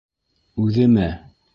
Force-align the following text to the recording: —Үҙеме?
—Үҙеме? 0.65 1.07